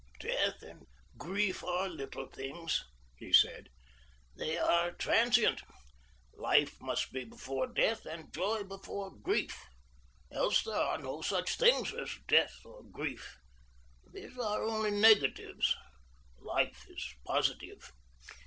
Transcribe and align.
"Death 0.19 0.63
and 0.63 0.87
grief 1.15 1.63
are 1.63 1.87
little 1.87 2.25
things," 2.27 2.83
he 3.19 3.31
said. 3.31 3.67
"They 4.35 4.57
are 4.57 4.93
transient. 4.93 5.61
Life 6.33 6.81
must 6.81 7.11
be 7.13 7.23
before 7.23 7.67
death, 7.67 8.07
and 8.07 8.33
joy 8.33 8.63
before 8.63 9.15
grief. 9.15 9.55
Else 10.31 10.63
there 10.63 10.73
are 10.73 10.97
no 10.97 11.21
such 11.21 11.55
things 11.55 11.93
as 11.93 12.17
death 12.27 12.61
or 12.65 12.83
grief. 12.85 13.37
These 14.11 14.39
are 14.39 14.63
only 14.63 14.89
negatives. 14.89 15.75
Life 16.41 16.83
is 16.89 17.13
positive. 17.23 17.91